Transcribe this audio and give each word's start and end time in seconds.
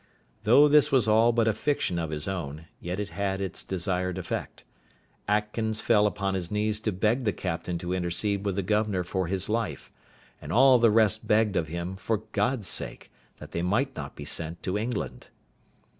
Though 0.45 0.67
this 0.67 0.91
was 0.91 1.07
all 1.07 1.31
but 1.31 1.47
a 1.47 1.53
fiction 1.53 1.99
of 1.99 2.09
his 2.09 2.27
own, 2.27 2.65
yet 2.79 2.99
it 2.99 3.09
had 3.09 3.39
its 3.39 3.63
desired 3.63 4.17
effect; 4.17 4.63
Atkins 5.27 5.79
fell 5.79 6.07
upon 6.07 6.33
his 6.33 6.49
knees 6.49 6.79
to 6.79 6.91
beg 6.91 7.23
the 7.23 7.31
captain 7.31 7.77
to 7.77 7.93
intercede 7.93 8.43
with 8.43 8.55
the 8.55 8.63
governor 8.63 9.03
for 9.03 9.27
his 9.27 9.47
life; 9.47 9.91
and 10.41 10.51
all 10.51 10.79
the 10.79 10.89
rest 10.89 11.27
begged 11.27 11.55
of 11.55 11.67
him, 11.67 11.95
for 11.97 12.23
God's 12.31 12.67
sake, 12.67 13.11
that 13.37 13.51
they 13.51 13.61
might 13.61 13.95
not 13.95 14.15
be 14.15 14.25
sent 14.25 14.63
to 14.63 14.75
England. 14.75 15.27